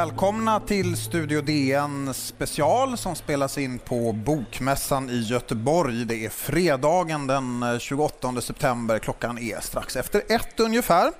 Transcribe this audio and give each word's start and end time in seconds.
Välkomna 0.00 0.60
till 0.60 0.96
Studio 0.96 1.40
DN 1.40 2.14
special 2.14 2.96
som 2.96 3.14
spelas 3.14 3.58
in 3.58 3.78
på 3.78 4.12
Bokmässan 4.12 5.10
i 5.10 5.20
Göteborg. 5.20 6.04
Det 6.04 6.24
är 6.24 6.28
fredagen 6.28 7.26
den 7.26 7.62
eh, 7.62 7.78
28 7.78 8.40
september. 8.40 8.98
Klockan 8.98 9.38
är 9.38 9.60
strax 9.60 9.96
efter 9.96 10.22
ett 10.28 10.60
ungefär. 10.60 11.12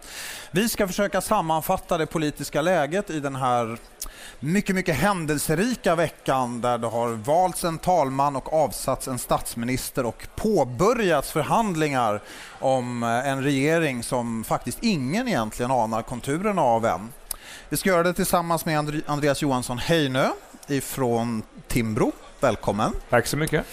Vi 0.50 0.68
ska 0.68 0.86
försöka 0.86 1.20
sammanfatta 1.20 1.98
det 1.98 2.06
politiska 2.06 2.62
läget 2.62 3.10
i 3.10 3.20
den 3.20 3.36
här 3.36 3.78
mycket, 4.40 4.74
mycket 4.74 4.96
händelserika 4.96 5.94
veckan 5.94 6.60
där 6.60 6.78
det 6.78 6.86
har 6.86 7.08
valts 7.08 7.64
en 7.64 7.78
talman 7.78 8.36
och 8.36 8.52
avsatts 8.52 9.08
en 9.08 9.18
statsminister 9.18 10.06
och 10.06 10.26
påbörjats 10.36 11.32
förhandlingar 11.32 12.22
om 12.60 13.02
eh, 13.02 13.28
en 13.28 13.42
regering 13.42 14.02
som 14.02 14.44
faktiskt 14.44 14.78
ingen 14.82 15.28
egentligen 15.28 15.70
anar 15.70 16.02
konturerna 16.02 16.62
av 16.62 16.86
än. 16.86 17.12
Vi 17.68 17.76
ska 17.76 17.88
göra 17.88 18.02
det 18.02 18.14
tillsammans 18.14 18.66
med 18.66 19.02
Andreas 19.06 19.42
Johansson 19.42 19.78
Heinö 19.78 20.28
ifrån 20.68 21.42
Timbro. 21.68 22.12
Välkommen. 22.40 22.92
Tack 23.10 23.26
så 23.26 23.36
mycket. 23.36 23.64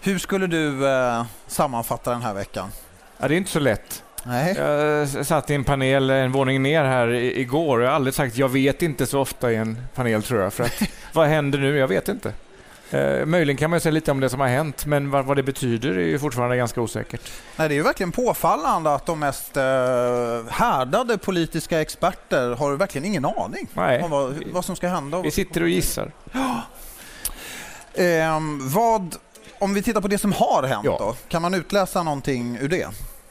Hur 0.00 0.18
skulle 0.18 0.46
du 0.46 0.88
eh, 0.88 1.24
sammanfatta 1.46 2.10
den 2.10 2.22
här 2.22 2.34
veckan? 2.34 2.68
Ja, 3.18 3.28
det 3.28 3.34
är 3.34 3.36
inte 3.36 3.50
så 3.50 3.60
lätt. 3.60 4.02
Nej. 4.26 4.56
Jag 4.56 5.26
satt 5.26 5.50
i 5.50 5.54
en 5.54 5.64
panel 5.64 6.10
en 6.10 6.32
våning 6.32 6.62
ner 6.62 6.84
här 6.84 7.08
igår 7.12 7.78
och 7.78 7.84
jag 7.84 7.88
har 7.88 7.96
aldrig 7.96 8.14
sagt 8.14 8.36
jag 8.36 8.48
vet 8.48 8.82
inte 8.82 9.06
så 9.06 9.20
ofta 9.20 9.52
i 9.52 9.56
en 9.56 9.78
panel 9.94 10.22
tror 10.22 10.40
jag. 10.40 10.52
För 10.52 10.64
att, 10.64 10.82
vad 11.12 11.28
händer 11.28 11.58
nu? 11.58 11.76
Jag 11.76 11.88
vet 11.88 12.08
inte. 12.08 12.32
Eh, 12.94 13.26
möjligen 13.26 13.56
kan 13.56 13.70
man 13.70 13.80
säga 13.80 13.92
lite 13.92 14.10
om 14.10 14.20
det 14.20 14.28
som 14.28 14.40
har 14.40 14.48
hänt, 14.48 14.86
men 14.86 15.10
vad, 15.10 15.24
vad 15.24 15.36
det 15.36 15.42
betyder 15.42 15.90
är 15.90 16.06
ju 16.06 16.18
fortfarande 16.18 16.56
ganska 16.56 16.80
osäkert. 16.80 17.32
Nej, 17.56 17.68
det 17.68 17.74
är 17.74 17.76
ju 17.76 17.82
verkligen 17.82 18.12
påfallande 18.12 18.94
att 18.94 19.06
de 19.06 19.20
mest 19.20 19.56
eh, 19.56 19.64
härdade 20.50 21.18
politiska 21.18 21.80
experter 21.80 22.50
har 22.50 22.76
verkligen 22.76 23.04
ingen 23.04 23.24
aning 23.24 23.68
Nej. 23.74 24.02
om 24.02 24.10
vad, 24.10 24.42
vad 24.52 24.64
som 24.64 24.76
ska 24.76 24.88
hända. 24.88 25.22
Vi 25.22 25.30
sitter 25.30 25.62
och 25.62 25.68
gissar. 25.68 26.12
Ja. 26.32 26.62
Eh, 27.96 28.40
vad, 28.60 29.16
om 29.58 29.74
vi 29.74 29.82
tittar 29.82 30.00
på 30.00 30.08
det 30.08 30.18
som 30.18 30.32
har 30.32 30.62
hänt 30.62 30.84
ja. 30.84 30.96
då, 30.98 31.14
kan 31.28 31.42
man 31.42 31.54
utläsa 31.54 32.02
någonting 32.02 32.58
ur 32.60 32.68
det? 32.68 32.88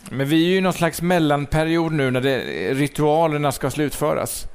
Men 0.09 0.27
vi 0.27 0.45
är 0.45 0.49
ju 0.49 0.57
i 0.57 0.61
någon 0.61 0.73
slags 0.73 1.01
mellanperiod 1.01 1.91
nu 1.91 2.11
när 2.11 2.21
det, 2.21 2.39
ritualerna 2.73 3.51
ska 3.51 3.71
slutföras. 3.71 4.47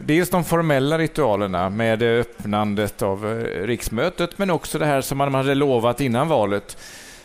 Dels 0.00 0.30
de 0.30 0.44
formella 0.44 0.98
ritualerna 0.98 1.70
med 1.70 2.02
öppnandet 2.02 3.02
av 3.02 3.26
eh, 3.26 3.66
riksmötet 3.66 4.38
men 4.38 4.50
också 4.50 4.78
det 4.78 4.86
här 4.86 5.00
som 5.00 5.18
man 5.18 5.34
hade 5.34 5.54
lovat 5.54 6.00
innan 6.00 6.28
valet. 6.28 6.76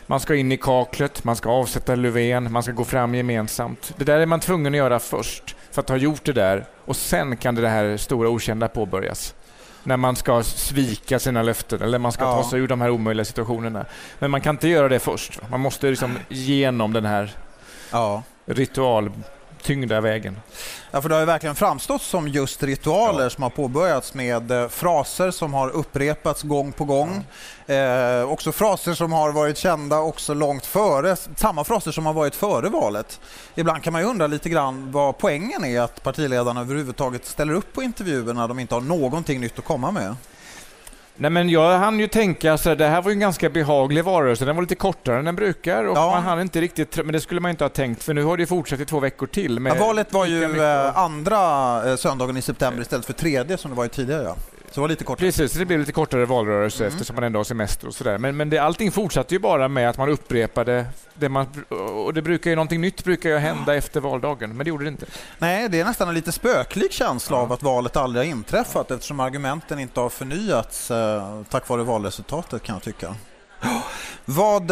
Man 0.06 0.20
ska 0.20 0.34
in 0.34 0.52
i 0.52 0.56
kaklet, 0.56 1.24
man 1.24 1.36
ska 1.36 1.50
avsätta 1.50 1.94
Löfven, 1.94 2.52
man 2.52 2.62
ska 2.62 2.72
gå 2.72 2.84
fram 2.84 3.14
gemensamt. 3.14 3.94
Det 3.96 4.04
där 4.04 4.20
är 4.20 4.26
man 4.26 4.40
tvungen 4.40 4.74
att 4.74 4.78
göra 4.78 4.98
först 4.98 5.56
för 5.70 5.80
att 5.80 5.88
ha 5.88 5.96
gjort 5.96 6.24
det 6.24 6.32
där 6.32 6.64
och 6.84 6.96
sen 6.96 7.36
kan 7.36 7.54
det 7.54 7.68
här 7.68 7.96
stora 7.96 8.28
okända 8.28 8.68
påbörjas. 8.68 9.34
När 9.82 9.96
man 9.96 10.16
ska 10.16 10.42
svika 10.42 11.18
sina 11.18 11.42
löften 11.42 11.82
eller 11.82 11.98
man 11.98 12.12
ska 12.12 12.24
ja. 12.24 12.42
ta 12.42 12.50
sig 12.50 12.60
ur 12.60 12.68
de 12.68 12.80
här 12.80 12.90
omöjliga 12.90 13.24
situationerna. 13.24 13.84
Men 14.18 14.30
man 14.30 14.40
kan 14.40 14.54
inte 14.54 14.68
göra 14.68 14.88
det 14.88 14.98
först. 14.98 15.40
Man 15.50 15.60
måste 15.60 15.90
liksom 15.90 16.18
genom 16.28 16.92
den 16.92 17.04
här 17.04 17.32
ja. 17.92 18.22
ritual 18.46 19.10
tyngda 19.62 20.00
vägen. 20.00 20.40
Ja, 20.90 21.02
för 21.02 21.08
det 21.08 21.14
har 21.14 21.20
ju 21.20 21.26
verkligen 21.26 21.54
framstått 21.54 22.02
som 22.02 22.28
just 22.28 22.62
ritualer 22.62 23.22
ja. 23.22 23.30
som 23.30 23.42
har 23.42 23.50
påbörjats 23.50 24.14
med 24.14 24.50
eh, 24.50 24.68
fraser 24.68 25.30
som 25.30 25.54
har 25.54 25.70
upprepats 25.70 26.42
gång 26.42 26.72
på 26.72 26.84
gång. 26.84 27.24
Ja. 27.66 27.74
Eh, 27.74 28.30
också 28.30 28.52
fraser 28.52 28.94
som 28.94 29.12
har 29.12 29.32
varit 29.32 29.58
kända 29.58 29.98
också 29.98 30.34
långt 30.34 30.66
före, 30.66 31.16
samma 31.16 31.64
fraser 31.64 31.92
som 31.92 32.06
har 32.06 32.12
varit 32.12 32.34
före 32.34 32.68
valet. 32.68 33.20
Ibland 33.54 33.82
kan 33.82 33.92
man 33.92 34.02
ju 34.02 34.08
undra 34.08 34.26
lite 34.26 34.48
grann 34.48 34.92
vad 34.92 35.18
poängen 35.18 35.64
är 35.64 35.80
att 35.80 36.02
partiledarna 36.02 36.60
överhuvudtaget 36.60 37.26
ställer 37.26 37.54
upp 37.54 37.72
på 37.72 37.82
intervjuer 37.82 38.34
när 38.34 38.48
de 38.48 38.58
inte 38.58 38.74
har 38.74 38.80
någonting 38.80 39.40
nytt 39.40 39.58
att 39.58 39.64
komma 39.64 39.90
med. 39.90 40.16
Nej, 41.20 41.30
men 41.30 41.48
jag 41.48 41.78
hann 41.78 42.00
ju 42.00 42.08
tänka 42.08 42.58
så 42.58 42.74
det 42.74 42.86
här 42.86 43.02
var 43.02 43.10
ju 43.10 43.12
en 43.12 43.20
ganska 43.20 43.50
behaglig 43.50 44.04
valrörelse. 44.04 44.44
Den 44.44 44.56
var 44.56 44.62
lite 44.62 44.74
kortare 44.74 45.18
än 45.18 45.24
den 45.24 45.36
brukar 45.36 45.84
och 45.84 45.96
ja. 45.96 46.10
man 46.10 46.22
hann 46.22 46.40
inte 46.40 46.60
riktigt, 46.60 46.96
men 46.96 47.12
det 47.12 47.20
skulle 47.20 47.40
man 47.40 47.50
inte 47.50 47.64
ha 47.64 47.68
tänkt 47.68 48.02
för 48.02 48.14
nu 48.14 48.24
har 48.24 48.36
det 48.36 48.46
fortsatt 48.46 48.80
i 48.80 48.84
två 48.84 49.00
veckor 49.00 49.26
till. 49.26 49.66
Ja, 49.66 49.74
valet 49.74 50.12
var 50.12 50.26
ju 50.26 50.62
eh, 50.62 50.98
andra 50.98 51.36
eh, 51.90 51.96
söndagen 51.96 52.36
i 52.36 52.42
september 52.42 52.82
istället 52.82 53.06
för 53.06 53.12
tredje 53.12 53.58
som 53.58 53.70
det 53.70 53.76
var 53.76 53.86
tidigare. 53.86 54.22
Ja. 54.22 54.36
Så 54.70 54.80
var 54.80 54.88
lite 54.88 55.04
kortare. 55.04 55.26
Precis, 55.26 55.52
det 55.52 55.64
blev 55.64 55.80
lite 55.80 55.92
kortare 55.92 56.24
valrörelse 56.24 56.84
mm. 56.84 56.92
eftersom 56.92 57.14
man 57.14 57.24
ändå 57.24 57.38
har 57.38 57.44
semester 57.44 57.86
och 57.86 57.94
sådär. 57.94 58.18
Men, 58.18 58.36
men 58.36 58.50
det, 58.50 58.58
allting 58.58 58.92
fortsatte 58.92 59.34
ju 59.34 59.38
bara 59.38 59.68
med 59.68 59.90
att 59.90 59.98
man 59.98 60.08
upprepade 60.08 60.86
det 61.14 61.28
man... 61.28 61.46
Och 62.06 62.14
det 62.14 62.22
brukar 62.22 62.50
ju, 62.50 62.56
någonting 62.56 62.80
nytt 62.80 63.04
brukar 63.04 63.30
ju 63.30 63.36
hända 63.38 63.74
efter 63.74 64.00
valdagen, 64.00 64.56
men 64.56 64.64
det 64.64 64.68
gjorde 64.68 64.84
det 64.84 64.88
inte. 64.88 65.06
Nej, 65.38 65.68
det 65.68 65.80
är 65.80 65.84
nästan 65.84 66.08
en 66.08 66.14
lite 66.14 66.32
spöklig 66.32 66.92
känsla 66.92 67.36
ja. 67.36 67.42
av 67.42 67.52
att 67.52 67.62
valet 67.62 67.96
aldrig 67.96 68.26
har 68.26 68.30
inträffat 68.30 68.90
eftersom 68.90 69.20
argumenten 69.20 69.78
inte 69.78 70.00
har 70.00 70.08
förnyats 70.08 70.90
eh, 70.90 71.42
tack 71.50 71.68
vare 71.68 71.82
valresultatet 71.82 72.62
kan 72.62 72.74
jag 72.74 72.82
tycka. 72.82 73.14
Vad... 74.24 74.70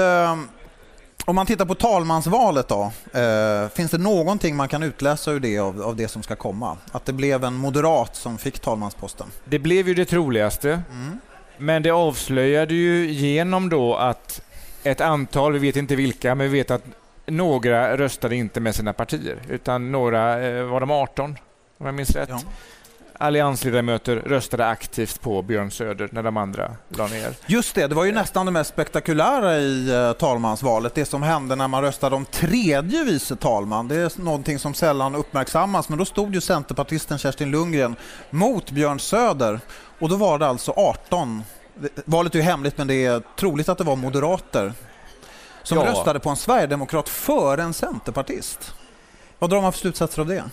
Om 1.28 1.36
man 1.36 1.46
tittar 1.46 1.64
på 1.64 1.74
talmansvalet 1.74 2.68
då, 2.68 2.92
eh, 3.12 3.68
finns 3.68 3.90
det 3.90 3.98
någonting 3.98 4.56
man 4.56 4.68
kan 4.68 4.82
utläsa 4.82 5.30
ur 5.30 5.40
det 5.40 5.58
av, 5.58 5.82
av, 5.82 5.96
det 5.96 6.08
som 6.08 6.22
ska 6.22 6.36
komma? 6.36 6.76
Att 6.92 7.04
det 7.04 7.12
blev 7.12 7.44
en 7.44 7.54
moderat 7.54 8.16
som 8.16 8.38
fick 8.38 8.58
talmansposten? 8.58 9.26
Det 9.44 9.58
blev 9.58 9.88
ju 9.88 9.94
det 9.94 10.04
troligaste. 10.04 10.82
Mm. 10.92 11.18
Men 11.58 11.82
det 11.82 11.90
avslöjade 11.90 12.74
ju 12.74 13.10
genom 13.10 13.68
då 13.68 13.94
att 13.94 14.42
ett 14.82 15.00
antal, 15.00 15.52
vi 15.52 15.58
vet 15.58 15.76
inte 15.76 15.96
vilka, 15.96 16.34
men 16.34 16.50
vi 16.50 16.58
vet 16.58 16.70
att 16.70 16.84
några 17.26 17.96
röstade 17.96 18.36
inte 18.36 18.60
med 18.60 18.74
sina 18.74 18.92
partier, 18.92 19.42
utan 19.48 19.92
några, 19.92 20.46
eh, 20.46 20.64
var 20.64 20.80
de 20.80 20.90
18 20.90 21.36
om 21.78 21.86
jag 21.86 21.94
minns 21.94 22.10
rätt? 22.10 22.28
Ja 22.28 22.40
alliansledamöter 23.18 24.16
röstade 24.16 24.66
aktivt 24.66 25.20
på 25.20 25.42
Björn 25.42 25.70
Söder 25.70 26.08
när 26.12 26.22
de 26.22 26.36
andra 26.36 26.76
la 26.88 27.06
ner. 27.06 27.34
Just 27.46 27.74
det, 27.74 27.86
det 27.86 27.94
var 27.94 28.04
ju 28.04 28.12
nästan 28.12 28.46
det 28.46 28.52
mest 28.52 28.70
spektakulära 28.70 29.58
i 29.58 29.92
uh, 29.92 30.12
talmansvalet. 30.12 30.94
Det 30.94 31.04
som 31.04 31.22
hände 31.22 31.56
när 31.56 31.68
man 31.68 31.82
röstade 31.82 32.16
om 32.16 32.24
tredje 32.24 33.04
vice 33.04 33.36
talman. 33.36 33.88
Det 33.88 33.96
är 33.96 34.22
någonting 34.22 34.58
som 34.58 34.74
sällan 34.74 35.14
uppmärksammas, 35.14 35.88
men 35.88 35.98
då 35.98 36.04
stod 36.04 36.34
ju 36.34 36.40
centerpartisten 36.40 37.18
Kerstin 37.18 37.50
Lundgren 37.50 37.96
mot 38.30 38.70
Björn 38.70 39.00
Söder 39.00 39.60
och 39.98 40.08
då 40.08 40.16
var 40.16 40.38
det 40.38 40.46
alltså 40.46 40.72
18 40.72 41.42
Valet 42.04 42.34
är 42.34 42.38
ju 42.38 42.44
hemligt, 42.44 42.78
men 42.78 42.86
det 42.86 43.04
är 43.04 43.22
troligt 43.38 43.68
att 43.68 43.78
det 43.78 43.84
var 43.84 43.96
moderater 43.96 44.72
som 45.62 45.78
ja. 45.78 45.86
röstade 45.86 46.20
på 46.20 46.30
en 46.30 46.36
sverigedemokrat 46.36 47.08
före 47.08 47.62
en 47.62 47.74
centerpartist. 47.74 48.74
Vad 49.38 49.50
drar 49.50 49.62
man 49.62 49.72
för 49.72 49.78
slutsatser 49.78 50.22
av 50.22 50.28
det? 50.28 50.44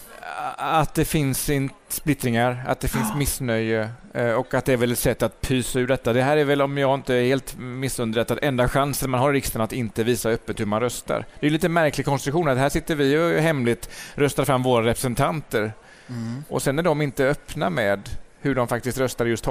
Att 0.57 0.93
det 0.93 1.05
finns 1.05 1.49
splittringar, 1.87 2.63
att 2.67 2.79
det 2.79 2.87
finns 2.87 3.15
missnöje 3.15 3.89
eh, 4.13 4.31
och 4.31 4.53
att 4.53 4.65
det 4.65 4.73
är 4.73 4.77
väl 4.77 4.91
ett 4.91 4.99
sätt 4.99 5.23
att 5.23 5.41
pysa 5.41 5.79
ur 5.79 5.87
detta. 5.87 6.13
Det 6.13 6.21
här 6.21 6.37
är 6.37 6.43
väl, 6.43 6.61
om 6.61 6.77
jag 6.77 6.93
inte 6.93 7.15
är 7.15 7.23
helt 7.23 7.57
missunderrättad, 7.57 8.39
enda 8.41 8.69
chansen 8.69 9.09
man 9.09 9.19
har 9.19 9.33
i 9.33 9.37
riksdagen 9.37 9.63
att 9.63 9.73
inte 9.73 10.03
visa 10.03 10.29
öppet 10.29 10.59
hur 10.59 10.65
man 10.65 10.81
röstar. 10.81 11.25
Det 11.39 11.47
är 11.47 11.51
lite 11.51 11.69
märklig 11.69 12.05
konstruktion 12.05 12.47
att 12.47 12.57
här 12.57 12.69
sitter 12.69 12.95
vi 12.95 13.17
och 13.17 13.41
hemligt 13.41 13.89
röstar 14.15 14.45
fram 14.45 14.63
våra 14.63 14.85
representanter 14.85 15.73
mm. 16.07 16.43
och 16.49 16.61
sen 16.61 16.79
är 16.79 16.83
de 16.83 17.01
inte 17.01 17.27
öppna 17.27 17.69
med 17.69 18.09
hur 18.41 18.55
de 18.55 18.67
faktiskt 18.67 18.97
röstar 18.97 19.25
just 19.25 19.45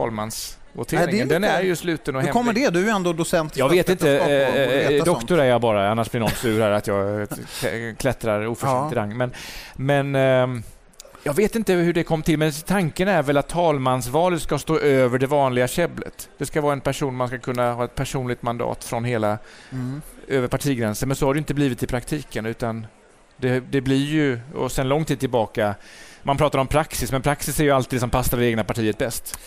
talmansvoteringen. 0.75 1.29
Nej, 1.29 1.41
den 1.41 1.45
är 1.45 1.63
ju 1.63 1.77
sluten 1.77 2.17
och 2.17 2.23
hemlig. 2.23 2.29
Hur 2.29 2.41
kommer 2.41 2.53
det? 2.53 2.71
Du 2.71 2.89
är 2.89 2.95
ändå 2.95 3.13
docent 3.13 3.57
Jag 3.57 3.69
vet 3.69 3.89
inte. 3.89 4.19
Eh, 4.19 5.05
doktor 5.05 5.41
är 5.41 5.45
jag 5.45 5.61
bara, 5.61 5.91
annars 5.91 6.11
blir 6.11 6.21
någon 6.21 6.31
sur 6.31 6.61
här 6.61 6.71
att 6.71 6.87
jag 6.87 7.29
klättrar 7.99 8.47
oförtjänt 8.47 8.93
i 8.93 8.95
rang. 8.95 9.17
Men, 9.17 9.33
men 9.75 10.15
eh, 10.15 10.63
jag 11.25 11.35
vet 11.35 11.57
inte 11.57 11.73
hur 11.73 11.93
det 11.93 12.05
kom 12.05 12.23
till, 12.23 12.39
men 12.39 12.53
tanken 12.53 13.09
är 13.09 13.23
väl 13.23 13.37
att 13.37 13.49
talmansvalet 13.49 14.43
ska 14.43 14.59
stå 14.59 14.79
över 14.79 15.19
det 15.19 15.27
vanliga 15.27 15.69
käbblet. 15.69 16.29
Det 16.39 16.47
ska 16.47 16.61
vara 16.61 16.73
en 16.73 16.81
person 16.81 17.17
man 17.17 17.29
ska 17.29 17.39
kunna 17.39 17.73
ha 17.73 17.85
ett 17.85 17.95
personligt 17.95 18.43
mandat 18.43 18.85
från 18.85 19.05
hela, 19.05 19.39
mm. 19.71 20.03
över 20.29 20.49
partigränsen. 20.49 21.09
Men 21.09 21.17
så 21.17 21.27
har 21.27 21.35
det 21.35 21.39
inte 21.39 21.55
blivit 21.55 21.83
i 21.83 21.87
praktiken, 21.87 22.47
utan 22.47 22.87
det, 23.37 23.61
det 23.71 23.81
blir 23.81 24.05
ju, 24.05 24.41
och 24.55 24.73
sen 24.73 24.89
lång 24.89 25.05
tid 25.05 25.21
tillbaka, 25.21 25.75
man 26.23 26.37
pratar 26.37 26.59
om 26.59 26.67
praxis, 26.67 27.13
men 27.13 27.23
praxis 27.23 27.61
är 27.61 27.65
ju 27.65 27.71
alltid 27.71 27.97
det 27.97 28.01
som 28.01 28.11
passar 28.11 28.39
det 28.39 28.47
egna 28.47 28.65
partiet 28.65 28.99
bäst. 28.99 29.39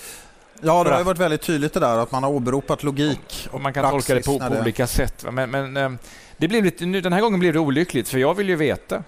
Ja, 0.66 0.84
det 0.84 0.90
har 0.90 1.04
varit 1.04 1.20
väldigt 1.20 1.42
tydligt 1.42 1.74
det 1.74 1.80
där 1.80 1.98
att 1.98 2.12
man 2.12 2.24
har 2.24 2.30
åberopat 2.30 2.84
logik. 2.84 3.48
Och 3.52 3.62
man 3.62 3.74
kan 3.74 3.92
tolka 3.92 4.16
det 4.16 4.26
på, 4.26 4.40
på 4.40 4.56
olika 4.62 4.88
sätt. 4.88 5.26
Men, 5.32 5.52
men 5.52 5.78
eh, 5.78 5.92
det 6.38 6.48
blev 6.48 6.64
lite, 6.64 6.86
den 6.86 7.14
här 7.14 7.22
gången 7.22 7.40
blev 7.40 7.54
det 7.54 7.60
olyckligt, 7.60 8.10
för 8.10 8.18
jag 8.18 8.34
vill 8.34 8.50
ju 8.50 8.56
veta 8.56 9.04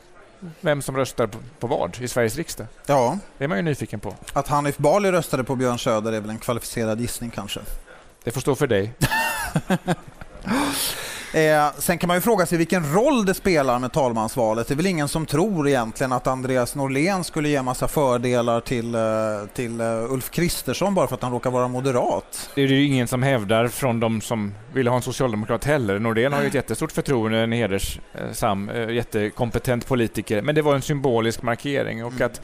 vem 0.62 0.82
som 0.82 0.98
röstar 0.98 1.28
på, 1.28 1.38
på 1.60 1.68
vad 1.68 2.02
i 2.02 2.08
Sveriges 2.08 2.36
riksdag. 2.36 2.68
Ja. 2.86 3.18
Det 3.38 3.44
är 3.44 3.48
man 3.48 3.58
ju 3.58 3.64
nyfiken 3.64 4.00
på. 4.00 4.16
Att 4.34 4.48
Hanif 4.48 4.78
Bali 4.78 5.12
röstade 5.12 5.44
på 5.44 5.56
Björn 5.56 5.80
Söder 5.80 6.14
är 6.14 6.22
väl 6.22 6.30
en 6.30 6.40
kvalificerad 6.40 7.02
gissning 7.02 7.30
kanske? 7.30 7.60
Det 8.24 8.32
får 8.32 8.42
stå 8.42 8.56
för 8.56 8.68
dig. 8.68 8.94
Eh, 11.34 11.72
sen 11.78 11.98
kan 11.98 12.08
man 12.08 12.18
ju 12.18 12.22
fråga 12.22 12.46
sig 12.46 12.58
vilken 12.58 12.94
roll 12.94 13.26
det 13.26 13.34
spelar 13.34 13.80
med 13.80 13.92
talmansvalet. 13.92 14.68
Det 14.68 14.74
är 14.74 14.76
väl 14.76 14.86
ingen 14.86 15.08
som 15.08 15.26
tror 15.26 15.68
egentligen 15.68 16.12
att 16.12 16.28
Andreas 16.28 16.76
Norlén 16.76 17.24
skulle 17.24 17.50
ge 17.50 17.62
massa 17.62 17.88
fördelar 17.88 18.60
till, 18.60 18.96
eh, 18.96 19.02
till 19.54 19.82
uh, 19.82 20.14
Ulf 20.14 20.30
Kristersson 20.30 20.96
bara 20.96 21.08
för 21.08 21.16
att 21.16 21.22
han 21.22 21.32
råkar 21.32 21.52
vara 21.52 21.68
moderat. 21.68 22.50
Det 22.56 22.62
är 22.62 22.68
ju 22.68 22.86
ingen 22.86 23.08
som 23.08 23.24
hävdar 23.24 23.68
från 23.68 24.00
de 24.00 24.22
som 24.22 24.54
vill 24.74 24.88
ha 24.88 24.96
en 24.96 25.02
socialdemokrat 25.02 25.64
heller. 25.64 26.00
Norlén 26.00 26.34
har 26.34 26.42
ju 26.42 26.48
ett 26.48 26.54
jättestort 26.54 26.92
förtroende, 26.92 27.40
en 27.40 27.52
hedersam, 27.52 28.72
jättekompetent 28.90 29.88
politiker. 29.88 30.42
Men 30.42 30.56
det 30.56 30.62
var 30.62 30.76
en 30.76 30.82
symbolisk 30.82 31.42
markering 31.42 32.06
och 32.06 32.12
mm. 32.12 32.26
att 32.26 32.42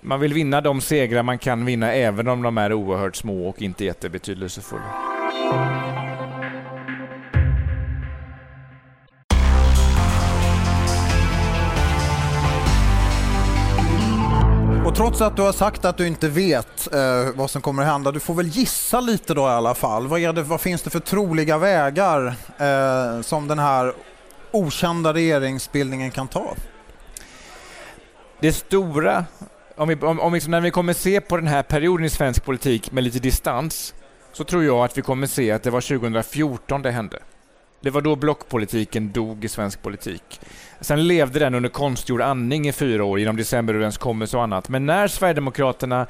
man 0.00 0.20
vill 0.20 0.32
vinna 0.32 0.60
de 0.60 0.80
segrar 0.80 1.22
man 1.22 1.38
kan 1.38 1.64
vinna 1.64 1.92
även 1.92 2.28
om 2.28 2.42
de 2.42 2.58
är 2.58 2.72
oerhört 2.72 3.16
små 3.16 3.48
och 3.48 3.62
inte 3.62 3.84
jättebetydelsefulla. 3.84 4.92
Och 14.92 14.98
trots 14.98 15.20
att 15.20 15.36
du 15.36 15.42
har 15.42 15.52
sagt 15.52 15.84
att 15.84 15.96
du 15.96 16.06
inte 16.06 16.28
vet 16.28 16.94
eh, 16.94 17.28
vad 17.34 17.50
som 17.50 17.62
kommer 17.62 17.82
att 17.82 17.88
hända, 17.88 18.12
du 18.12 18.20
får 18.20 18.34
väl 18.34 18.46
gissa 18.46 19.00
lite 19.00 19.34
då 19.34 19.42
i 19.42 19.44
alla 19.44 19.74
fall. 19.74 20.06
Vad, 20.06 20.20
är 20.20 20.32
det, 20.32 20.42
vad 20.42 20.60
finns 20.60 20.82
det 20.82 20.90
för 20.90 21.00
troliga 21.00 21.58
vägar 21.58 22.34
eh, 22.58 23.22
som 23.22 23.48
den 23.48 23.58
här 23.58 23.92
okända 24.50 25.14
regeringsbildningen 25.14 26.10
kan 26.10 26.28
ta? 26.28 26.54
Det 28.40 28.52
stora, 28.52 29.24
om 29.76 29.88
vi, 29.88 29.96
om, 29.96 30.20
om 30.20 30.34
liksom 30.34 30.50
när 30.50 30.60
vi 30.60 30.70
kommer 30.70 30.92
se 30.92 31.20
på 31.20 31.36
den 31.36 31.46
här 31.46 31.62
perioden 31.62 32.06
i 32.06 32.10
svensk 32.10 32.44
politik 32.44 32.92
med 32.92 33.04
lite 33.04 33.18
distans, 33.18 33.94
så 34.32 34.44
tror 34.44 34.64
jag 34.64 34.84
att 34.84 34.98
vi 34.98 35.02
kommer 35.02 35.26
se 35.26 35.50
att 35.50 35.62
det 35.62 35.70
var 35.70 35.80
2014 35.80 36.82
det 36.82 36.90
hände. 36.90 37.18
Det 37.82 37.90
var 37.90 38.00
då 38.00 38.16
blockpolitiken 38.16 39.12
dog 39.12 39.44
i 39.44 39.48
svensk 39.48 39.82
politik. 39.82 40.40
Sen 40.80 41.06
levde 41.06 41.38
den 41.38 41.54
under 41.54 41.68
konstgjord 41.68 42.20
andning 42.20 42.68
i 42.68 42.72
fyra 42.72 43.04
år 43.04 43.18
genom 43.18 43.36
decemberöverenskommelse 43.36 44.36
och 44.36 44.42
annat. 44.42 44.68
Men 44.68 44.86
när 44.86 45.08
Sverigedemokraterna 45.08 46.06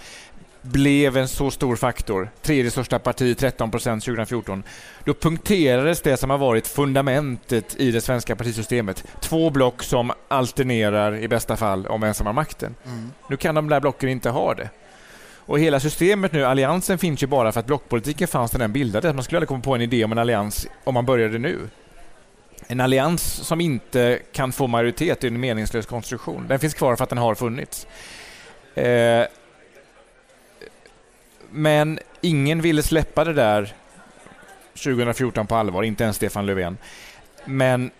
blev 0.62 1.16
en 1.16 1.28
så 1.28 1.50
stor 1.50 1.76
faktor, 1.76 2.30
tredje 2.42 2.70
största 2.70 2.98
parti, 2.98 3.36
13 3.38 3.70
procent 3.70 4.04
2014, 4.04 4.62
då 5.04 5.14
punkterades 5.14 6.00
det 6.00 6.16
som 6.16 6.30
har 6.30 6.38
varit 6.38 6.66
fundamentet 6.66 7.80
i 7.80 7.90
det 7.90 8.00
svenska 8.00 8.36
partisystemet. 8.36 9.04
Två 9.20 9.50
block 9.50 9.82
som 9.82 10.12
alternerar 10.28 11.16
i 11.16 11.28
bästa 11.28 11.56
fall 11.56 11.86
om 11.86 12.00
vem 12.00 12.14
som 12.14 12.26
har 12.26 12.34
makten. 12.34 12.74
Mm. 12.84 13.10
Nu 13.28 13.36
kan 13.36 13.54
de 13.54 13.68
där 13.68 13.80
blocken 13.80 14.08
inte 14.08 14.30
ha 14.30 14.54
det. 14.54 14.70
Och 15.52 15.60
hela 15.60 15.80
systemet 15.80 16.32
nu, 16.32 16.44
alliansen 16.44 16.98
finns 16.98 17.22
ju 17.22 17.26
bara 17.26 17.52
för 17.52 17.60
att 17.60 17.66
blockpolitiken 17.66 18.28
fanns 18.28 18.52
när 18.52 18.60
den 18.60 18.72
bildades. 18.72 19.14
Man 19.14 19.24
skulle 19.24 19.38
aldrig 19.38 19.48
komma 19.48 19.62
på 19.62 19.74
en 19.74 19.80
idé 19.80 20.04
om 20.04 20.12
en 20.12 20.18
allians 20.18 20.66
om 20.84 20.94
man 20.94 21.06
började 21.06 21.38
nu. 21.38 21.68
En 22.66 22.80
allians 22.80 23.22
som 23.22 23.60
inte 23.60 24.18
kan 24.32 24.52
få 24.52 24.66
majoritet 24.66 25.24
är 25.24 25.28
en 25.28 25.40
meningslös 25.40 25.86
konstruktion. 25.86 26.46
Den 26.48 26.58
finns 26.58 26.74
kvar 26.74 26.96
för 26.96 27.04
att 27.04 27.08
den 27.08 27.18
har 27.18 27.34
funnits. 27.34 27.86
Eh, 28.74 29.24
men 31.50 31.98
ingen 32.20 32.60
ville 32.60 32.82
släppa 32.82 33.24
det 33.24 33.32
där 33.32 33.74
2014 34.74 35.46
på 35.46 35.54
allvar, 35.54 35.82
inte 35.82 36.04
ens 36.04 36.16
Stefan 36.16 36.46
Löfven. 36.46 36.76
Men 37.44 37.90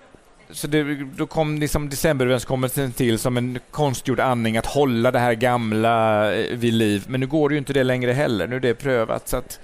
så 0.53 0.67
det, 0.67 0.95
då 1.17 1.27
kom 1.27 1.59
liksom 1.59 1.89
decemberöverenskommelsen 1.89 2.93
till 2.93 3.19
som 3.19 3.37
en 3.37 3.59
konstgjord 3.71 4.21
andning 4.21 4.57
att 4.57 4.67
hålla 4.67 5.11
det 5.11 5.19
här 5.19 5.35
gamla 5.35 6.35
eh, 6.35 6.57
vid 6.57 6.75
liv. 6.75 7.05
Men 7.09 7.21
nu 7.21 7.27
går 7.27 7.49
det 7.49 7.55
ju 7.55 7.59
inte 7.59 7.73
det 7.73 7.85
längre 7.85 8.13
heller. 8.13 8.47
Nu 8.47 8.57
är 8.57 8.61
det 8.61 8.75
prövat. 8.75 9.29
Så 9.29 9.37
att, 9.37 9.61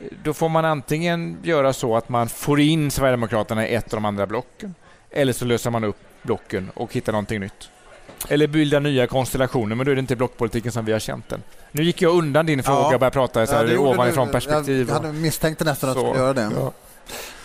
eh, 0.00 0.06
då 0.24 0.34
får 0.34 0.48
man 0.48 0.64
antingen 0.64 1.38
göra 1.42 1.72
så 1.72 1.96
att 1.96 2.08
man 2.08 2.28
får 2.28 2.60
in 2.60 2.90
Sverigedemokraterna 2.90 3.68
i 3.68 3.74
ett 3.74 3.84
av 3.84 3.96
de 3.96 4.04
andra 4.04 4.26
blocken. 4.26 4.74
Eller 5.10 5.32
så 5.32 5.44
löser 5.44 5.70
man 5.70 5.84
upp 5.84 5.98
blocken 6.22 6.70
och 6.74 6.92
hittar 6.92 7.12
någonting 7.12 7.40
nytt. 7.40 7.70
Eller 8.28 8.46
bilda 8.46 8.78
nya 8.78 9.06
konstellationer, 9.06 9.76
men 9.76 9.86
då 9.86 9.92
är 9.92 9.96
det 9.96 10.00
inte 10.00 10.16
blockpolitiken 10.16 10.72
som 10.72 10.84
vi 10.84 10.92
har 10.92 10.98
känt 10.98 11.28
den. 11.28 11.42
Nu 11.72 11.82
gick 11.82 12.02
jag 12.02 12.14
undan 12.14 12.46
din 12.46 12.62
fråga 12.62 12.78
ja. 12.78 12.94
och 12.94 13.00
började 13.00 13.14
prata 13.14 13.46
så 13.46 13.54
här 13.54 13.66
ja, 13.66 13.78
ovanifrån 13.78 14.30
perspektiv. 14.30 14.88
Jag, 14.88 15.04
jag 15.04 15.14
misstänkte 15.14 15.64
nästan 15.64 15.90
att 15.90 15.96
du 15.96 16.02
skulle 16.02 16.18
göra 16.18 16.32
det. 16.32 16.50
Ja. 16.56 16.72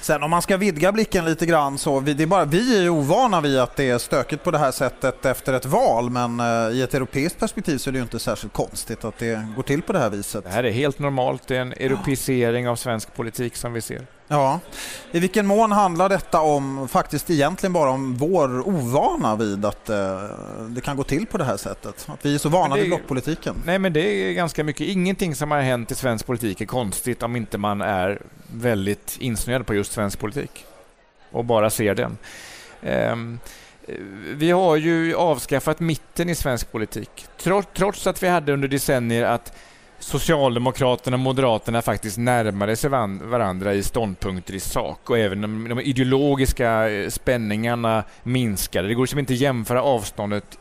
Sen 0.01 0.23
om 0.23 0.29
man 0.29 0.41
ska 0.41 0.57
vidga 0.57 0.91
blicken 0.91 1.25
lite 1.25 1.45
grann 1.45 1.77
så 1.77 1.99
vi, 1.99 2.13
det 2.13 2.23
är 2.23 2.27
bara, 2.27 2.45
vi 2.45 2.77
är 2.77 2.81
ju 2.81 2.89
ovana 2.89 3.41
vid 3.41 3.59
att 3.59 3.75
det 3.75 3.89
är 3.89 3.97
stökigt 3.97 4.43
på 4.43 4.51
det 4.51 4.57
här 4.57 4.71
sättet 4.71 5.25
efter 5.25 5.53
ett 5.53 5.65
val 5.65 6.09
men 6.09 6.39
uh, 6.39 6.71
i 6.71 6.81
ett 6.81 6.93
europeiskt 6.93 7.39
perspektiv 7.39 7.77
så 7.77 7.89
är 7.89 7.91
det 7.91 7.97
ju 7.97 8.03
inte 8.03 8.19
särskilt 8.19 8.53
konstigt 8.53 9.03
att 9.03 9.17
det 9.17 9.47
går 9.55 9.63
till 9.63 9.81
på 9.81 9.93
det 9.93 9.99
här 9.99 10.09
viset. 10.09 10.43
Det 10.43 10.49
här 10.49 10.63
är 10.63 10.71
helt 10.71 10.99
normalt, 10.99 11.47
det 11.47 11.57
är 11.57 11.61
en 11.61 11.73
europeisering 11.73 12.69
av 12.69 12.75
svensk 12.75 13.15
politik 13.15 13.55
som 13.55 13.73
vi 13.73 13.81
ser. 13.81 14.16
Ja. 14.27 14.59
I 15.11 15.19
vilken 15.19 15.45
mån 15.45 15.71
handlar 15.71 16.09
detta 16.09 16.41
om, 16.41 16.87
faktiskt 16.87 17.29
egentligen 17.29 17.73
bara 17.73 17.89
om 17.89 18.15
vår 18.15 18.67
ovana 18.67 19.35
vid 19.35 19.65
att 19.65 19.89
eh, 19.89 20.23
det 20.69 20.81
kan 20.81 20.97
gå 20.97 21.03
till 21.03 21.25
på 21.25 21.37
det 21.37 21.43
här 21.43 21.57
sättet? 21.57 22.07
Att 22.09 22.25
vi 22.25 22.35
är 22.35 22.37
så 22.37 22.49
vana 22.49 22.75
vid 22.75 22.87
blockpolitiken? 22.87 23.55
Nej, 23.65 23.79
men 23.79 23.93
det 23.93 24.01
är 24.01 24.33
ganska 24.33 24.63
mycket. 24.63 24.87
Ingenting 24.87 25.35
som 25.35 25.51
har 25.51 25.61
hänt 25.61 25.91
i 25.91 25.95
svensk 25.95 26.25
politik 26.25 26.61
är 26.61 26.65
konstigt 26.65 27.23
om 27.23 27.35
inte 27.35 27.57
man 27.57 27.81
är 27.81 28.21
väldigt 28.53 29.17
insnöad 29.19 29.65
på 29.65 29.73
just 29.73 29.91
svensk 29.91 30.19
politik 30.19 30.65
och 31.31 31.45
bara 31.45 31.69
ser 31.69 31.95
den. 31.95 32.17
Um, 33.11 33.39
vi 34.33 34.51
har 34.51 34.75
ju 34.75 35.15
avskaffat 35.15 35.79
mitten 35.79 36.29
i 36.29 36.35
svensk 36.35 36.71
politik. 36.71 37.25
Trots 37.73 38.07
att 38.07 38.23
vi 38.23 38.27
hade 38.27 38.53
under 38.53 38.67
decennier 38.67 39.23
att 39.23 39.53
Socialdemokraterna 39.99 41.15
och 41.15 41.19
Moderaterna 41.19 41.81
faktiskt 41.81 42.17
närmade 42.17 42.75
sig 42.75 42.89
varandra 42.89 43.73
i 43.73 43.83
ståndpunkter 43.83 44.53
i 44.53 44.59
sak 44.59 45.09
och 45.09 45.17
även 45.17 45.41
de, 45.41 45.69
de 45.69 45.79
ideologiska 45.79 46.89
eh, 46.89 47.09
spänningarna 47.09 48.03
minskade. 48.23 48.87
Det 48.87 48.93
går 48.93 49.03
liksom 49.03 49.19
inte 49.19 49.33
att 49.33 49.39
jämföra 49.39 49.83
avståndet 49.83 50.57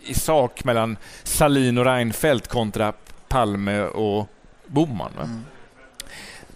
i 0.00 0.14
sak 0.14 0.64
mellan 0.64 0.96
Salin 1.22 1.78
och 1.78 1.84
Reinfeldt 1.84 2.48
kontra 2.48 2.92
Palme 3.28 3.82
och 3.82 4.28
Boman. 4.66 5.12
Mm. 5.16 5.44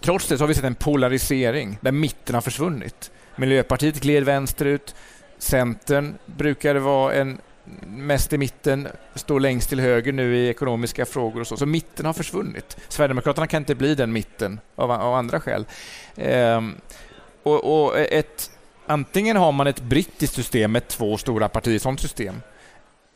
Trots 0.01 0.27
det 0.27 0.37
så 0.37 0.43
har 0.43 0.47
vi 0.47 0.53
sett 0.53 0.63
en 0.63 0.75
polarisering 0.75 1.77
där 1.81 1.91
mitten 1.91 2.35
har 2.35 2.41
försvunnit. 2.41 3.11
Miljöpartiet 3.35 4.01
gled 4.01 4.23
vänsterut. 4.23 4.95
Centern 5.37 6.15
brukade 6.25 6.79
vara 6.79 7.13
en 7.13 7.37
mest 7.87 8.33
i 8.33 8.37
mitten, 8.37 8.87
står 9.15 9.39
längst 9.39 9.69
till 9.69 9.79
höger 9.79 10.13
nu 10.13 10.37
i 10.37 10.49
ekonomiska 10.49 11.05
frågor 11.05 11.41
och 11.41 11.47
så. 11.47 11.57
Så 11.57 11.65
mitten 11.65 12.05
har 12.05 12.13
försvunnit. 12.13 12.77
Sverigedemokraterna 12.87 13.47
kan 13.47 13.61
inte 13.61 13.75
bli 13.75 13.95
den 13.95 14.13
mitten 14.13 14.59
av, 14.75 14.91
av 14.91 15.13
andra 15.13 15.39
skäl. 15.39 15.65
Ehm, 16.15 16.75
och, 17.43 17.83
och, 17.83 17.99
ett, 17.99 18.51
antingen 18.85 19.37
har 19.37 19.51
man 19.51 19.67
ett 19.67 19.81
brittiskt 19.81 20.35
system 20.35 20.71
med 20.71 20.87
två 20.87 21.17
stora 21.17 21.49
partier, 21.49 21.79
sånt 21.79 21.99
system. 21.99 22.35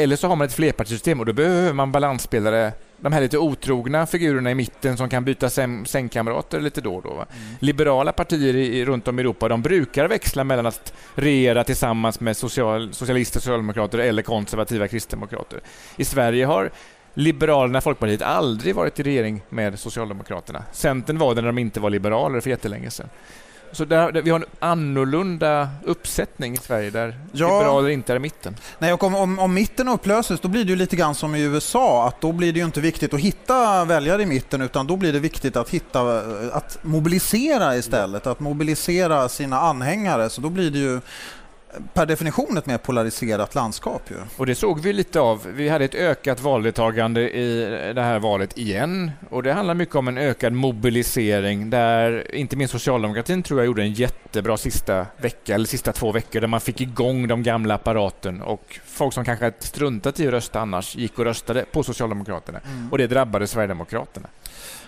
Eller 0.02 0.16
så 0.16 0.28
har 0.28 0.36
man 0.36 0.48
ett 0.48 0.54
flerpartisystem 0.54 1.20
och 1.20 1.26
då 1.26 1.34
behöver 1.34 1.74
man 1.74 1.92
balansspelare, 1.92 2.72
de 2.98 3.14
här 3.14 3.22
lite 3.22 3.38
otrogna 3.38 4.06
figurerna 4.06 4.52
i 4.52 4.56
mitten 4.56 4.98
som 4.98 5.10
kan 5.10 5.26
byta 5.26 5.50
sängkamrater 5.86 6.62
lite 6.62 6.82
då 6.82 6.96
och 6.96 7.02
då. 7.02 7.14
Mm. 7.14 7.26
Liberala 7.60 8.12
partier 8.12 8.56
i, 8.56 8.86
runt 8.86 9.08
om 9.08 9.20
i 9.20 9.22
Europa 9.22 9.48
de 9.48 9.62
brukar 9.62 10.08
växla 10.08 10.44
mellan 10.44 10.66
att 10.66 10.94
regera 11.16 11.64
tillsammans 11.64 12.20
med 12.20 12.38
social, 12.38 12.94
socialister, 12.94 13.40
socialdemokrater 13.40 13.98
eller 13.98 14.22
konservativa 14.22 14.88
kristdemokrater. 14.88 15.60
I 15.98 16.06
Sverige 16.06 16.46
har 16.46 16.72
Liberalerna, 17.14 17.82
Folkpartiet, 17.82 18.22
aldrig 18.22 18.76
varit 18.76 19.00
i 19.00 19.04
regering 19.04 19.42
med 19.50 19.80
Socialdemokraterna. 19.80 20.64
Centern 20.72 21.18
var 21.18 21.36
det 21.36 21.42
när 21.42 21.48
de 21.48 21.58
inte 21.58 21.80
var 21.80 21.90
liberaler 21.90 22.40
för 22.40 22.50
jättelänge 22.50 22.90
sedan. 22.92 23.10
Så 23.72 23.86
där, 23.86 24.12
där, 24.12 24.22
vi 24.22 24.30
har 24.30 24.40
en 24.40 24.46
annorlunda 24.60 25.70
uppsättning 25.84 26.54
i 26.54 26.58
Sverige 26.58 26.90
där 26.90 27.20
ja. 27.32 27.60
liberaler 27.60 27.90
inte 27.90 28.14
är 28.14 28.16
i 28.16 28.20
mitten. 28.20 28.56
Nej, 28.80 28.94
och 28.94 29.04
om, 29.04 29.16
om, 29.16 29.40
om, 29.40 29.54
mitten 29.54 29.88
upplöses 29.88 30.40
då 30.40 30.48
blir 30.48 30.64
det 30.64 30.70
ju 30.70 30.76
lite 30.76 30.96
grann 30.96 31.16
som 31.16 31.36
i 31.36 31.42
USA 31.42 32.08
att 32.08 32.22
då 32.22 32.32
blir 32.32 32.54
det 32.54 32.60
ju 32.60 32.66
inte 32.66 32.82
viktigt 32.82 33.14
att 33.14 33.20
hitta 33.20 33.86
väljare 33.86 34.22
i 34.22 34.26
mitten 34.26 34.62
utan 34.62 34.88
då 34.88 34.96
blir 34.96 35.14
det 35.14 35.20
viktigt 35.20 35.56
att 35.56 35.70
hitta, 35.70 36.22
att 36.52 36.78
mobilisera 36.82 37.78
istället, 37.78 38.28
att 38.28 38.40
mobilisera 38.40 39.30
sina 39.30 39.60
anhängare. 39.60 40.30
Så 40.30 40.42
då 40.42 40.50
blir 40.50 40.72
det 40.72 40.80
ju 40.80 41.02
per 41.94 42.06
definition 42.06 42.58
ett 42.58 42.66
mer 42.66 42.78
polariserat 42.78 43.56
landskap. 43.56 44.02
Ju. 44.10 44.16
Och 44.38 44.46
det 44.46 44.56
såg 44.56 44.80
vi 44.80 44.94
lite 44.94 45.20
av. 45.20 45.48
Vi 45.48 45.70
hade 45.70 45.86
ett 45.86 45.96
ökat 45.96 46.42
valdeltagande 46.42 47.30
i 47.30 47.66
det 47.96 48.02
här 48.02 48.20
valet 48.20 48.58
igen. 48.58 49.12
Och 49.30 49.44
det 49.44 49.54
handlar 49.54 49.74
mycket 49.74 49.96
om 49.96 50.08
en 50.08 50.18
ökad 50.18 50.54
mobilisering 50.54 51.70
där 51.70 52.36
inte 52.36 52.56
minst 52.56 52.72
socialdemokratin 52.72 53.44
tror 53.44 53.60
jag 53.60 53.66
gjorde 53.66 53.82
en 53.82 53.94
jättebra 53.94 54.58
sista 54.58 55.06
vecka 55.18 55.56
eller 55.56 55.66
sista 55.66 55.94
två 55.94 56.12
veckor 56.12 56.42
där 56.42 56.48
man 56.48 56.62
fick 56.62 56.82
igång 56.82 57.28
de 57.28 57.44
gamla 57.44 57.74
apparaten 57.74 58.42
och 58.42 58.80
folk 58.86 59.14
som 59.14 59.26
kanske 59.26 59.54
struntat 59.60 60.20
i 60.20 60.28
att 60.28 60.34
rösta 60.34 60.60
annars 60.60 60.96
gick 60.96 61.20
och 61.20 61.26
röstade 61.26 61.66
på 61.72 61.84
Socialdemokraterna. 61.84 62.60
Mm. 62.66 62.92
Och 62.92 62.98
det 62.98 63.08
drabbade 63.08 63.48
Sverigedemokraterna. 63.48 64.28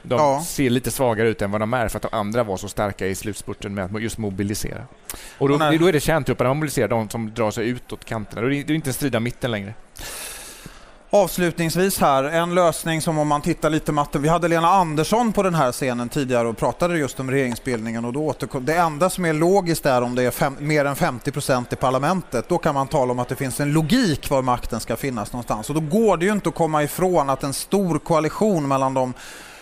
De 0.03 0.20
ja. 0.20 0.43
ser 0.48 0.70
lite 0.70 0.91
svagare 0.91 1.29
ut 1.29 1.41
än 1.41 1.51
vad 1.51 1.62
de 1.62 1.74
är 1.74 1.88
för 1.88 1.98
att 1.98 2.12
de 2.12 2.17
andra 2.17 2.43
var 2.43 2.58
så 2.58 2.67
starka 2.67 3.08
i 3.08 3.15
slutspurten 3.15 3.74
med 3.74 3.96
att 3.96 4.01
just 4.01 4.17
mobilisera. 4.17 4.86
Och 5.38 5.50
då, 5.50 5.58
då 5.58 5.86
är 5.86 5.93
det 5.93 6.00
kärntrupperna 6.00 6.50
man 6.50 6.58
mobiliserar, 6.58 6.88
de 6.88 7.10
som 7.10 7.34
drar 7.34 7.51
sig 7.51 7.67
utåt 7.67 8.05
kanterna. 8.05 8.41
Det 8.41 8.55
är 8.55 8.72
inte 8.72 8.89
en 8.89 8.93
strida 8.93 9.20
mitten 9.20 9.51
längre. 9.51 9.74
Avslutningsvis 11.13 12.00
här, 12.00 12.24
en 12.24 12.55
lösning 12.55 13.01
som 13.01 13.17
om 13.17 13.27
man 13.27 13.41
tittar 13.41 13.70
lite 13.70 13.91
matten. 13.91 14.22
Vi 14.22 14.29
hade 14.29 14.48
Lena 14.48 14.67
Andersson 14.67 15.34
på 15.34 15.43
den 15.43 15.55
här 15.55 15.72
scenen 15.72 16.10
tidigare 16.10 16.48
och 16.48 16.58
pratade 16.58 16.98
just 16.98 17.20
om 17.20 17.31
regeringsbildningen 17.31 18.05
och 18.05 18.13
då 18.13 18.25
återkom, 18.25 18.65
det 18.65 18.75
enda 18.75 19.10
som 19.10 19.25
är 19.25 19.34
logiskt 19.34 19.86
är 19.86 20.01
om 20.01 20.15
det 20.15 20.24
är 20.24 20.31
fem, 20.31 20.55
mer 20.60 20.86
än 20.86 20.96
50 20.96 21.31
procent 21.31 21.74
i 21.74 21.75
parlamentet. 21.75 22.50
Då 22.50 22.58
kan 22.58 22.74
man 22.74 22.88
tala 22.88 23.12
om 23.12 23.20
att 23.20 23.27
det 23.27 23.36
finns 23.36 23.60
en 23.60 23.74
logik 23.74 24.29
var 24.29 24.41
makten 24.41 24.79
ska 24.79 24.96
finnas 24.96 25.34
någonstans 25.34 25.70
och 25.70 25.75
då 25.75 25.81
går 25.81 26.17
det 26.17 26.25
ju 26.25 26.31
inte 26.31 26.50
att 26.50 26.55
komma 26.55 26.84
ifrån 26.84 27.29
att 27.29 27.43
en 27.43 27.53
stor 27.53 28.00
koalition 28.00 28.67
mellan 28.67 28.93
de 28.93 29.13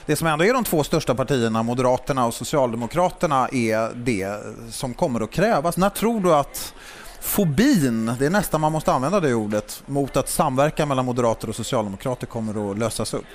det 0.10 0.16
som 0.16 0.28
ändå 0.28 0.46
är 0.46 0.54
de 0.54 0.64
två 0.64 0.84
största 0.84 1.16
partierna, 1.16 1.64
Moderaterna 1.64 2.26
och 2.26 2.34
Socialdemokraterna, 2.34 3.50
är 3.52 3.96
det 3.96 4.40
som 4.72 4.94
kommer 4.94 5.22
att 5.22 5.32
krävas. 5.32 5.78
När 5.78 5.90
tror 5.90 6.22
du 6.22 6.34
att 6.34 6.74
fobin, 7.22 8.16
det 8.20 8.26
är 8.26 8.30
nästan 8.30 8.62
man 8.62 8.72
måste 8.72 8.92
använda 8.94 9.20
det 9.20 9.34
ordet, 9.34 9.84
mot 9.86 10.18
att 10.18 10.30
samverkan 10.30 10.88
mellan 10.88 11.06
moderater 11.06 11.50
och 11.50 11.56
socialdemokrater 11.56 12.28
kommer 12.28 12.72
att 12.72 12.80
lösas 12.80 13.14
upp? 13.14 13.26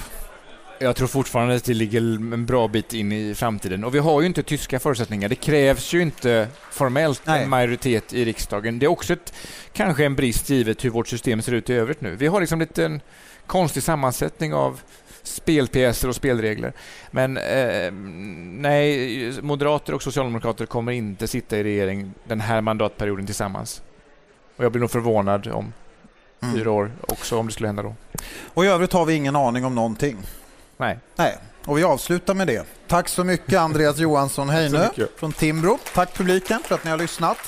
Jag 0.78 0.96
tror 0.96 1.08
fortfarande 1.08 1.54
att 1.54 1.64
det 1.64 1.74
ligger 1.74 2.00
en 2.00 2.46
bra 2.46 2.68
bit 2.68 2.92
in 2.92 3.12
i 3.12 3.34
framtiden. 3.34 3.84
Och 3.84 3.94
vi 3.94 3.98
har 3.98 4.20
ju 4.20 4.26
inte 4.26 4.42
tyska 4.42 4.80
förutsättningar. 4.80 5.28
Det 5.28 5.34
krävs 5.34 5.92
ju 5.92 6.02
inte 6.02 6.48
formellt 6.70 7.22
Nej. 7.24 7.42
en 7.42 7.48
majoritet 7.48 8.12
i 8.12 8.24
riksdagen. 8.24 8.78
Det 8.78 8.86
är 8.86 8.90
också 8.90 9.12
ett, 9.12 9.34
kanske 9.72 10.04
en 10.04 10.16
brist 10.16 10.50
givet 10.50 10.84
hur 10.84 10.90
vårt 10.90 11.08
system 11.08 11.42
ser 11.42 11.52
ut 11.52 11.70
i 11.70 11.72
övrigt 11.72 12.00
nu. 12.00 12.16
Vi 12.16 12.26
har 12.26 12.40
liksom 12.40 12.60
lite 12.60 12.84
en 12.84 13.00
konstig 13.46 13.82
sammansättning 13.82 14.54
av 14.54 14.80
spelpjäser 15.24 16.08
och 16.08 16.16
spelregler. 16.16 16.72
Men 17.10 17.36
eh, 17.36 17.92
nej, 18.60 19.42
moderater 19.42 19.94
och 19.94 20.02
socialdemokrater 20.02 20.66
kommer 20.66 20.92
inte 20.92 21.28
sitta 21.28 21.58
i 21.58 21.62
regering 21.62 22.14
den 22.24 22.40
här 22.40 22.60
mandatperioden 22.60 23.26
tillsammans. 23.26 23.82
Och 24.56 24.64
jag 24.64 24.72
blir 24.72 24.80
nog 24.80 24.90
förvånad 24.90 25.46
om 25.46 25.72
mm. 26.42 26.54
fyra 26.54 26.70
år 26.70 26.92
också 27.00 27.38
om 27.38 27.46
det 27.46 27.52
skulle 27.52 27.68
hända 27.68 27.82
då. 27.82 27.94
Och 28.44 28.64
i 28.64 28.68
övrigt 28.68 28.92
har 28.92 29.04
vi 29.04 29.14
ingen 29.14 29.36
aning 29.36 29.64
om 29.64 29.74
någonting. 29.74 30.16
Nej. 30.76 30.98
Nej. 31.16 31.38
Och 31.66 31.78
vi 31.78 31.84
avslutar 31.84 32.34
med 32.34 32.46
det. 32.46 32.66
Tack 32.88 33.08
så 33.08 33.24
mycket 33.24 33.58
Andreas 33.58 33.98
Johansson 33.98 34.48
Heinö 34.48 34.88
från 35.16 35.32
Timbro. 35.32 35.78
Tack 35.94 36.14
publiken 36.14 36.60
för 36.64 36.74
att 36.74 36.84
ni 36.84 36.90
har 36.90 36.98
lyssnat. 36.98 37.38